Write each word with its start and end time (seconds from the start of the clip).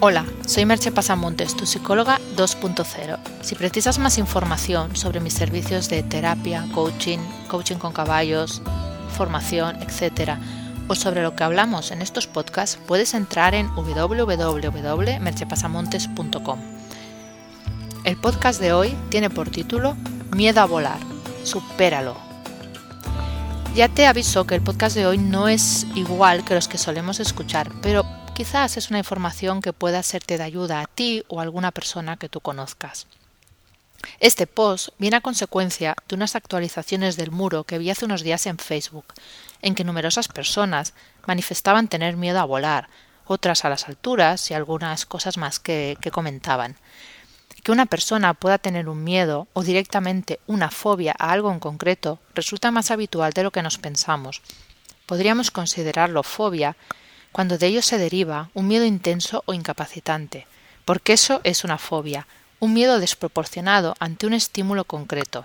Hola, 0.00 0.24
soy 0.46 0.64
Merche 0.64 0.92
Pasamontes, 0.92 1.56
tu 1.56 1.66
psicóloga 1.66 2.20
2.0. 2.36 3.18
Si 3.40 3.56
precisas 3.56 3.98
más 3.98 4.16
información 4.18 4.94
sobre 4.94 5.18
mis 5.18 5.32
servicios 5.32 5.88
de 5.88 6.04
terapia, 6.04 6.64
coaching, 6.72 7.18
coaching 7.48 7.78
con 7.78 7.92
caballos, 7.92 8.62
formación, 9.16 9.74
etc., 9.82 10.34
o 10.86 10.94
sobre 10.94 11.24
lo 11.24 11.34
que 11.34 11.42
hablamos 11.42 11.90
en 11.90 12.00
estos 12.00 12.28
podcasts, 12.28 12.78
puedes 12.86 13.12
entrar 13.12 13.56
en 13.56 13.74
www.merchepasamontes.com. 13.74 16.60
El 18.04 18.16
podcast 18.18 18.60
de 18.60 18.72
hoy 18.72 18.96
tiene 19.08 19.30
por 19.30 19.50
título 19.50 19.96
Miedo 20.30 20.60
a 20.60 20.66
volar. 20.66 21.00
Supéralo. 21.42 22.27
Ya 23.74 23.88
te 23.88 24.06
aviso 24.06 24.46
que 24.46 24.56
el 24.56 24.62
podcast 24.62 24.96
de 24.96 25.06
hoy 25.06 25.18
no 25.18 25.48
es 25.48 25.86
igual 25.94 26.44
que 26.44 26.54
los 26.54 26.66
que 26.66 26.78
solemos 26.78 27.20
escuchar, 27.20 27.70
pero 27.80 28.04
quizás 28.34 28.76
es 28.76 28.90
una 28.90 28.98
información 28.98 29.62
que 29.62 29.72
pueda 29.72 30.02
serte 30.02 30.36
de 30.36 30.44
ayuda 30.44 30.80
a 30.80 30.86
ti 30.86 31.22
o 31.28 31.38
a 31.38 31.42
alguna 31.42 31.70
persona 31.70 32.16
que 32.16 32.28
tú 32.28 32.40
conozcas. 32.40 33.06
Este 34.20 34.46
post 34.46 34.88
viene 34.98 35.16
a 35.16 35.20
consecuencia 35.20 35.96
de 36.08 36.14
unas 36.14 36.34
actualizaciones 36.34 37.16
del 37.16 37.30
muro 37.30 37.64
que 37.64 37.78
vi 37.78 37.90
hace 37.90 38.04
unos 38.04 38.22
días 38.22 38.46
en 38.46 38.58
Facebook, 38.58 39.06
en 39.62 39.74
que 39.74 39.84
numerosas 39.84 40.28
personas 40.28 40.94
manifestaban 41.26 41.88
tener 41.88 42.16
miedo 42.16 42.40
a 42.40 42.44
volar, 42.44 42.88
otras 43.26 43.64
a 43.64 43.68
las 43.68 43.88
alturas 43.88 44.50
y 44.50 44.54
algunas 44.54 45.06
cosas 45.06 45.36
más 45.36 45.60
que, 45.60 45.96
que 46.00 46.10
comentaban. 46.10 46.76
Que 47.68 47.72
una 47.72 47.84
persona 47.84 48.32
pueda 48.32 48.56
tener 48.56 48.88
un 48.88 49.04
miedo 49.04 49.46
o 49.52 49.62
directamente 49.62 50.40
una 50.46 50.70
fobia 50.70 51.14
a 51.18 51.32
algo 51.32 51.52
en 51.52 51.60
concreto 51.60 52.18
resulta 52.34 52.70
más 52.70 52.90
habitual 52.90 53.34
de 53.34 53.42
lo 53.42 53.50
que 53.50 53.62
nos 53.62 53.76
pensamos. 53.76 54.40
Podríamos 55.04 55.50
considerarlo 55.50 56.22
fobia 56.22 56.76
cuando 57.30 57.58
de 57.58 57.66
ello 57.66 57.82
se 57.82 57.98
deriva 57.98 58.48
un 58.54 58.68
miedo 58.68 58.86
intenso 58.86 59.42
o 59.44 59.52
incapacitante, 59.52 60.46
porque 60.86 61.12
eso 61.12 61.42
es 61.44 61.62
una 61.62 61.76
fobia, 61.76 62.26
un 62.58 62.72
miedo 62.72 63.00
desproporcionado 63.00 63.96
ante 64.00 64.26
un 64.26 64.32
estímulo 64.32 64.84
concreto. 64.84 65.44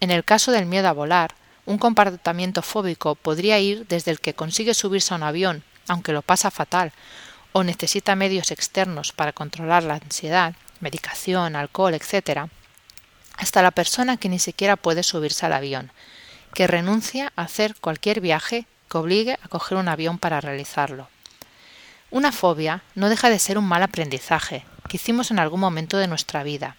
En 0.00 0.10
el 0.10 0.24
caso 0.24 0.52
del 0.52 0.64
miedo 0.64 0.88
a 0.88 0.92
volar, 0.92 1.34
un 1.66 1.76
comportamiento 1.76 2.62
fóbico 2.62 3.16
podría 3.16 3.58
ir 3.58 3.86
desde 3.86 4.12
el 4.12 4.20
que 4.20 4.32
consigue 4.32 4.72
subirse 4.72 5.12
a 5.12 5.18
un 5.18 5.24
avión, 5.24 5.62
aunque 5.88 6.14
lo 6.14 6.22
pasa 6.22 6.50
fatal, 6.50 6.92
o 7.52 7.64
necesita 7.64 8.16
medios 8.16 8.50
externos 8.50 9.12
para 9.12 9.34
controlar 9.34 9.82
la 9.82 9.96
ansiedad, 9.96 10.54
medicación, 10.80 11.56
alcohol, 11.56 11.94
etc., 11.94 12.48
hasta 13.36 13.62
la 13.62 13.70
persona 13.70 14.16
que 14.16 14.28
ni 14.28 14.38
siquiera 14.38 14.76
puede 14.76 15.02
subirse 15.02 15.46
al 15.46 15.54
avión, 15.54 15.92
que 16.52 16.66
renuncia 16.66 17.32
a 17.36 17.42
hacer 17.42 17.74
cualquier 17.80 18.20
viaje 18.20 18.66
que 18.90 18.98
obligue 18.98 19.38
a 19.42 19.48
coger 19.48 19.78
un 19.78 19.88
avión 19.88 20.18
para 20.18 20.40
realizarlo. 20.40 21.08
Una 22.10 22.32
fobia 22.32 22.82
no 22.94 23.08
deja 23.08 23.30
de 23.30 23.38
ser 23.38 23.56
un 23.56 23.64
mal 23.64 23.82
aprendizaje 23.82 24.64
que 24.88 24.96
hicimos 24.96 25.30
en 25.30 25.38
algún 25.38 25.60
momento 25.60 25.96
de 25.96 26.08
nuestra 26.08 26.42
vida. 26.42 26.76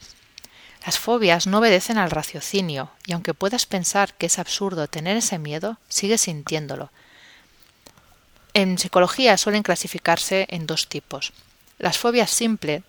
Las 0.86 1.00
fobias 1.00 1.48
no 1.48 1.60
obedecen 1.60 1.98
al 1.98 2.12
raciocinio, 2.12 2.92
y 3.06 3.14
aunque 3.14 3.34
puedas 3.34 3.66
pensar 3.66 4.14
que 4.16 4.26
es 4.26 4.40
absurdo 4.40 4.88
tener 4.88 5.16
ese 5.16 5.40
miedo, 5.40 5.78
sigues 5.88 6.22
sintiéndolo. 6.22 6.92
En 8.54 8.78
psicología 8.78 9.38
suelen 9.38 9.64
clasificarse 9.64 10.48
en 10.50 10.68
dos 10.68 10.90
tipos. 10.90 11.32
Las 11.78 11.98
fobias 11.98 12.32
simples 12.32 12.84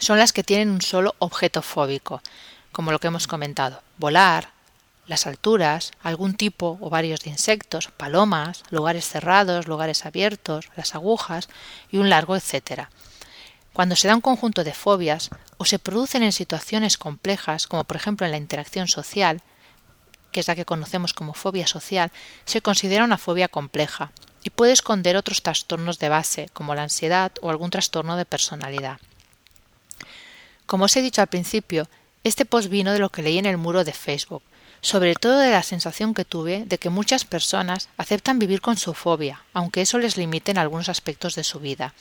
son 0.00 0.18
las 0.18 0.32
que 0.32 0.42
tienen 0.42 0.70
un 0.70 0.82
solo 0.82 1.14
objeto 1.18 1.62
fóbico, 1.62 2.22
como 2.72 2.90
lo 2.90 2.98
que 2.98 3.08
hemos 3.08 3.26
comentado, 3.26 3.82
volar, 3.98 4.50
las 5.06 5.26
alturas, 5.26 5.92
algún 6.02 6.34
tipo 6.34 6.78
o 6.80 6.88
varios 6.88 7.20
de 7.20 7.30
insectos, 7.30 7.88
palomas, 7.88 8.62
lugares 8.70 9.08
cerrados, 9.08 9.68
lugares 9.68 10.06
abiertos, 10.06 10.70
las 10.76 10.94
agujas 10.94 11.48
y 11.90 11.98
un 11.98 12.08
largo 12.08 12.34
etcétera. 12.34 12.90
Cuando 13.72 13.94
se 13.94 14.08
da 14.08 14.14
un 14.14 14.20
conjunto 14.20 14.64
de 14.64 14.72
fobias 14.72 15.30
o 15.58 15.64
se 15.64 15.78
producen 15.78 16.22
en 16.22 16.32
situaciones 16.32 16.96
complejas, 16.96 17.66
como 17.66 17.84
por 17.84 17.96
ejemplo 17.96 18.24
en 18.24 18.32
la 18.32 18.38
interacción 18.38 18.88
social, 18.88 19.42
que 20.32 20.40
es 20.40 20.48
la 20.48 20.54
que 20.54 20.64
conocemos 20.64 21.12
como 21.12 21.34
fobia 21.34 21.66
social, 21.66 22.10
se 22.44 22.62
considera 22.62 23.04
una 23.04 23.18
fobia 23.18 23.48
compleja 23.48 24.12
y 24.42 24.50
puede 24.50 24.72
esconder 24.72 25.16
otros 25.16 25.42
trastornos 25.42 25.98
de 25.98 26.08
base, 26.08 26.48
como 26.52 26.74
la 26.74 26.84
ansiedad 26.84 27.32
o 27.42 27.50
algún 27.50 27.70
trastorno 27.70 28.16
de 28.16 28.24
personalidad. 28.24 28.98
Como 30.70 30.84
os 30.84 30.94
he 30.94 31.02
dicho 31.02 31.20
al 31.20 31.26
principio, 31.26 31.88
este 32.22 32.44
post 32.44 32.68
vino 32.68 32.92
de 32.92 33.00
lo 33.00 33.10
que 33.10 33.22
leí 33.22 33.38
en 33.38 33.46
el 33.46 33.56
muro 33.56 33.82
de 33.82 33.92
Facebook, 33.92 34.44
sobre 34.80 35.16
todo 35.16 35.40
de 35.40 35.50
la 35.50 35.64
sensación 35.64 36.14
que 36.14 36.24
tuve 36.24 36.64
de 36.64 36.78
que 36.78 36.90
muchas 36.90 37.24
personas 37.24 37.88
aceptan 37.96 38.38
vivir 38.38 38.60
con 38.60 38.76
su 38.76 38.94
fobia, 38.94 39.42
aunque 39.52 39.80
eso 39.80 39.98
les 39.98 40.16
limite 40.16 40.52
en 40.52 40.58
algunos 40.58 40.88
aspectos 40.88 41.34
de 41.34 41.42
su 41.42 41.58
vida. 41.58 41.92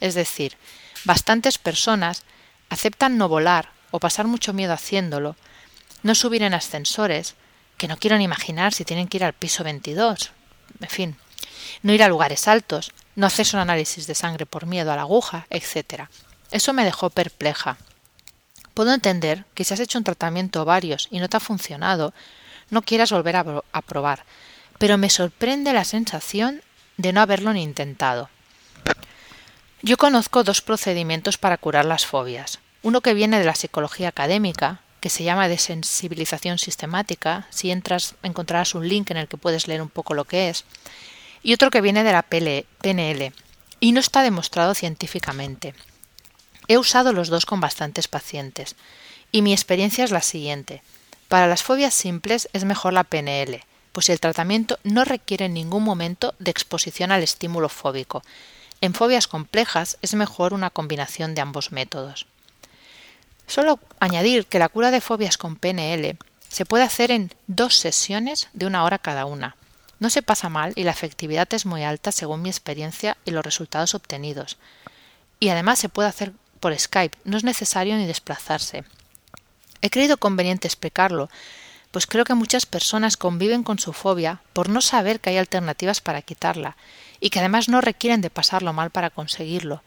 Es 0.00 0.14
decir, 0.14 0.56
bastantes 1.04 1.58
personas 1.58 2.22
aceptan 2.70 3.18
no 3.18 3.28
volar 3.28 3.68
o 3.90 4.00
pasar 4.00 4.26
mucho 4.26 4.54
miedo 4.54 4.72
haciéndolo, 4.72 5.36
no 6.02 6.14
subir 6.14 6.42
en 6.42 6.54
ascensores, 6.54 7.34
que 7.76 7.86
no 7.86 7.98
quiero 7.98 8.16
ni 8.16 8.24
imaginar 8.24 8.72
si 8.72 8.86
tienen 8.86 9.08
que 9.08 9.18
ir 9.18 9.24
al 9.24 9.34
piso 9.34 9.62
22, 9.62 10.30
en 10.80 10.88
fin, 10.88 11.16
no 11.82 11.92
ir 11.92 12.02
a 12.02 12.08
lugares 12.08 12.48
altos, 12.48 12.92
no 13.14 13.26
hacerse 13.26 13.56
un 13.56 13.60
análisis 13.60 14.06
de 14.06 14.14
sangre 14.14 14.46
por 14.46 14.64
miedo 14.64 14.90
a 14.90 14.96
la 14.96 15.02
aguja, 15.02 15.46
etc. 15.50 16.04
Eso 16.50 16.72
me 16.72 16.86
dejó 16.86 17.10
perpleja. 17.10 17.76
Puedo 18.76 18.92
entender 18.92 19.46
que 19.54 19.64
si 19.64 19.72
has 19.72 19.80
hecho 19.80 19.96
un 19.96 20.04
tratamiento 20.04 20.66
varios 20.66 21.08
y 21.10 21.18
no 21.18 21.30
te 21.30 21.38
ha 21.38 21.40
funcionado, 21.40 22.12
no 22.68 22.82
quieras 22.82 23.10
volver 23.10 23.36
a, 23.36 23.80
probar, 23.80 24.26
pero 24.76 24.98
me 24.98 25.08
sorprende 25.08 25.72
la 25.72 25.84
sensación 25.84 26.60
de 26.98 27.14
no 27.14 27.22
haberlo 27.22 27.54
ni 27.54 27.62
intentado. 27.62 28.28
Yo 29.80 29.96
conozco 29.96 30.44
dos 30.44 30.60
procedimientos 30.60 31.38
para 31.38 31.56
curar 31.56 31.86
las 31.86 32.04
fobias. 32.04 32.58
Uno 32.82 33.00
que 33.00 33.14
viene 33.14 33.38
de 33.38 33.46
la 33.46 33.54
psicología 33.54 34.08
académica, 34.08 34.82
que 35.00 35.08
se 35.08 35.24
llama 35.24 35.48
desensibilización 35.48 36.58
sistemática, 36.58 37.46
si 37.48 37.70
entras 37.70 38.14
encontrarás 38.22 38.74
un 38.74 38.86
link 38.86 39.10
en 39.10 39.16
el 39.16 39.26
que 39.26 39.38
puedes 39.38 39.68
leer 39.68 39.80
un 39.80 39.88
poco 39.88 40.12
lo 40.12 40.26
que 40.26 40.50
es, 40.50 40.66
y 41.42 41.54
otro 41.54 41.70
que 41.70 41.80
viene 41.80 42.04
de 42.04 42.12
la 42.12 42.24
PNL, 42.24 43.32
y 43.80 43.92
no 43.92 44.00
está 44.00 44.20
demostrado 44.20 44.74
científicamente. 44.74 45.72
He 46.68 46.78
usado 46.78 47.12
los 47.12 47.28
dos 47.28 47.46
con 47.46 47.60
bastantes 47.60 48.08
pacientes 48.08 48.76
y 49.32 49.42
mi 49.42 49.52
experiencia 49.52 50.04
es 50.04 50.10
la 50.10 50.22
siguiente. 50.22 50.82
Para 51.28 51.46
las 51.46 51.62
fobias 51.62 51.94
simples 51.94 52.48
es 52.52 52.64
mejor 52.64 52.92
la 52.92 53.04
PNL, 53.04 53.62
pues 53.92 54.08
el 54.08 54.20
tratamiento 54.20 54.78
no 54.84 55.04
requiere 55.04 55.46
en 55.46 55.54
ningún 55.54 55.82
momento 55.82 56.34
de 56.38 56.50
exposición 56.50 57.12
al 57.12 57.22
estímulo 57.22 57.68
fóbico. 57.68 58.22
En 58.80 58.94
fobias 58.94 59.26
complejas 59.26 59.96
es 60.02 60.14
mejor 60.14 60.52
una 60.52 60.70
combinación 60.70 61.34
de 61.34 61.40
ambos 61.40 61.72
métodos. 61.72 62.26
Solo 63.46 63.78
añadir 64.00 64.46
que 64.46 64.58
la 64.58 64.68
cura 64.68 64.90
de 64.90 65.00
fobias 65.00 65.38
con 65.38 65.56
PNL 65.56 66.16
se 66.48 66.66
puede 66.66 66.84
hacer 66.84 67.10
en 67.10 67.32
dos 67.46 67.76
sesiones 67.76 68.48
de 68.52 68.66
una 68.66 68.84
hora 68.84 68.98
cada 68.98 69.24
una. 69.24 69.56
No 69.98 70.10
se 70.10 70.22
pasa 70.22 70.48
mal 70.48 70.72
y 70.76 70.84
la 70.84 70.90
efectividad 70.90 71.48
es 71.54 71.64
muy 71.64 71.82
alta 71.82 72.12
según 72.12 72.42
mi 72.42 72.50
experiencia 72.50 73.16
y 73.24 73.30
los 73.30 73.44
resultados 73.44 73.94
obtenidos. 73.94 74.58
Y 75.40 75.48
además 75.48 75.78
se 75.78 75.88
puede 75.88 76.08
hacer 76.08 76.32
por 76.60 76.78
Skype, 76.78 77.16
no 77.24 77.36
es 77.36 77.44
necesario 77.44 77.96
ni 77.96 78.06
desplazarse. 78.06 78.84
He 79.82 79.90
creído 79.90 80.16
conveniente 80.16 80.66
explicarlo, 80.66 81.28
pues 81.90 82.06
creo 82.06 82.24
que 82.24 82.34
muchas 82.34 82.66
personas 82.66 83.16
conviven 83.16 83.62
con 83.62 83.78
su 83.78 83.92
fobia 83.92 84.40
por 84.52 84.68
no 84.68 84.80
saber 84.80 85.20
que 85.20 85.30
hay 85.30 85.38
alternativas 85.38 86.00
para 86.00 86.22
quitarla, 86.22 86.76
y 87.20 87.30
que 87.30 87.38
además 87.38 87.68
no 87.68 87.80
requieren 87.80 88.20
de 88.20 88.30
pasarlo 88.30 88.72
mal 88.72 88.90
para 88.90 89.10
conseguirlo. 89.10 89.82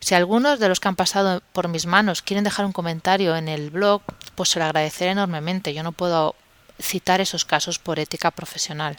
Si 0.00 0.14
algunos 0.14 0.58
de 0.58 0.68
los 0.68 0.80
que 0.80 0.88
han 0.88 0.96
pasado 0.96 1.42
por 1.52 1.68
mis 1.68 1.86
manos 1.86 2.22
quieren 2.22 2.44
dejar 2.44 2.66
un 2.66 2.72
comentario 2.72 3.36
en 3.36 3.48
el 3.48 3.70
blog, 3.70 4.02
pues 4.34 4.50
se 4.50 4.58
lo 4.58 4.64
agradeceré 4.64 5.12
enormemente. 5.12 5.74
Yo 5.74 5.82
no 5.82 5.92
puedo 5.92 6.34
citar 6.80 7.20
esos 7.20 7.44
casos 7.44 7.78
por 7.78 7.98
ética 7.98 8.30
profesional. 8.30 8.96